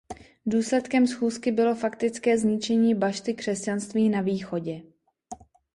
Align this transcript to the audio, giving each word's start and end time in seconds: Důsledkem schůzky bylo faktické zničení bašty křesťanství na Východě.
Důsledkem 0.45 1.07
schůzky 1.07 1.51
bylo 1.51 1.75
faktické 1.75 2.37
zničení 2.37 2.95
bašty 2.95 3.33
křesťanství 3.33 4.09
na 4.09 4.21
Východě. 4.21 4.81